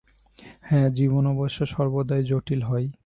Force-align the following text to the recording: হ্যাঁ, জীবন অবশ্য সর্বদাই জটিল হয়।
হ্যাঁ, 0.61 0.89
জীবন 0.89 1.23
অবশ্য 1.27 1.59
সর্বদাই 1.65 2.23
জটিল 2.23 2.61
হয়। 2.63 2.87